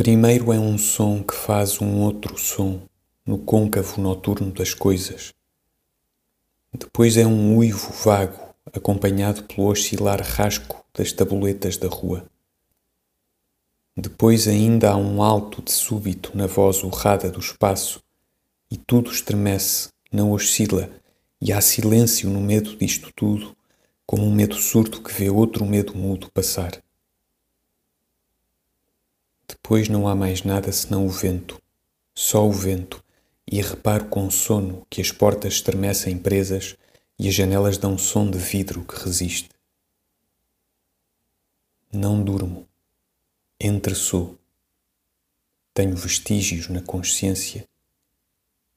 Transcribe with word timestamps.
Primeiro 0.00 0.50
é 0.50 0.58
um 0.58 0.78
som 0.78 1.22
que 1.22 1.34
faz 1.34 1.78
um 1.78 2.00
outro 2.00 2.38
som 2.38 2.80
no 3.26 3.36
côncavo 3.36 4.00
noturno 4.00 4.50
das 4.50 4.72
coisas. 4.72 5.34
Depois 6.72 7.18
é 7.18 7.26
um 7.26 7.58
uivo 7.58 7.92
vago, 7.92 8.40
acompanhado 8.72 9.42
pelo 9.42 9.66
oscilar 9.66 10.22
rasco 10.22 10.82
das 10.94 11.12
tabuletas 11.12 11.76
da 11.76 11.86
rua. 11.86 12.24
Depois 13.94 14.48
ainda 14.48 14.92
há 14.92 14.96
um 14.96 15.22
alto 15.22 15.60
de 15.60 15.70
súbito 15.70 16.34
na 16.34 16.46
voz 16.46 16.82
urrada 16.82 17.30
do 17.30 17.38
espaço, 17.38 18.02
e 18.70 18.78
tudo 18.78 19.10
estremece, 19.10 19.90
não 20.10 20.32
oscila, 20.32 20.88
e 21.42 21.52
há 21.52 21.60
silêncio 21.60 22.30
no 22.30 22.40
medo 22.40 22.74
disto 22.74 23.12
tudo, 23.14 23.54
como 24.06 24.24
um 24.24 24.34
medo 24.34 24.54
surdo 24.54 25.02
que 25.02 25.12
vê 25.12 25.28
outro 25.28 25.66
medo 25.66 25.94
mudo 25.94 26.30
passar. 26.32 26.82
Depois 29.50 29.88
não 29.88 30.06
há 30.06 30.14
mais 30.14 30.44
nada 30.44 30.70
senão 30.70 31.04
o 31.04 31.08
vento, 31.08 31.60
só 32.14 32.46
o 32.46 32.52
vento, 32.52 33.02
e 33.50 33.60
reparo 33.60 34.04
com 34.04 34.30
sono 34.30 34.86
que 34.88 35.00
as 35.00 35.10
portas 35.10 35.54
estremecem 35.54 36.16
presas 36.16 36.76
e 37.18 37.28
as 37.28 37.34
janelas 37.34 37.76
dão 37.76 37.98
som 37.98 38.30
de 38.30 38.38
vidro 38.38 38.84
que 38.84 38.94
resiste. 39.02 39.48
Não 41.92 42.22
durmo, 42.22 42.68
entresou. 43.60 44.38
Tenho 45.74 45.96
vestígios 45.96 46.68
na 46.68 46.80
consciência. 46.80 47.68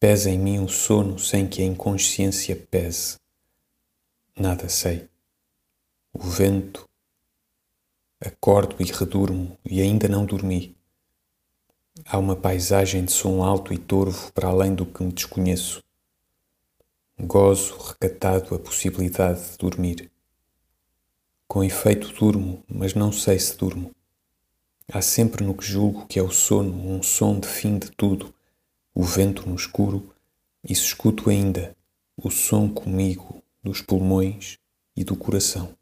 Pesa 0.00 0.30
em 0.30 0.38
mim 0.38 0.58
o 0.58 0.70
sono 0.70 1.18
sem 1.18 1.46
que 1.46 1.60
a 1.60 1.66
inconsciência 1.66 2.56
pese. 2.56 3.16
Nada 4.34 4.70
sei. 4.70 5.06
O 6.14 6.22
vento. 6.22 6.88
Acordo 8.24 8.76
e 8.78 8.84
redurmo 8.84 9.58
e 9.64 9.82
ainda 9.82 10.06
não 10.06 10.24
dormi. 10.24 10.76
Há 12.06 12.18
uma 12.18 12.36
paisagem 12.36 13.04
de 13.04 13.10
som 13.10 13.42
alto 13.42 13.74
e 13.74 13.78
torvo 13.78 14.32
para 14.32 14.46
além 14.46 14.76
do 14.76 14.86
que 14.86 15.02
me 15.02 15.12
desconheço. 15.12 15.82
Gozo 17.20 17.76
recatado 17.78 18.54
a 18.54 18.60
possibilidade 18.60 19.50
de 19.50 19.58
dormir. 19.58 20.08
Com 21.48 21.64
efeito 21.64 22.12
durmo, 22.12 22.62
mas 22.68 22.94
não 22.94 23.10
sei 23.10 23.40
se 23.40 23.56
durmo. 23.56 23.90
Há 24.92 25.02
sempre 25.02 25.44
no 25.44 25.56
que 25.56 25.64
julgo 25.64 26.06
que 26.06 26.20
é 26.20 26.22
o 26.22 26.30
sono 26.30 26.72
um 26.72 27.02
som 27.02 27.40
de 27.40 27.48
fim 27.48 27.76
de 27.76 27.90
tudo, 27.90 28.32
o 28.94 29.02
vento 29.02 29.48
no 29.48 29.56
escuro, 29.56 30.14
e 30.62 30.72
se 30.76 30.82
escuto 30.82 31.28
ainda 31.28 31.76
o 32.16 32.30
som 32.30 32.68
comigo 32.68 33.42
dos 33.64 33.82
pulmões 33.82 34.58
e 34.94 35.02
do 35.02 35.16
coração. 35.16 35.76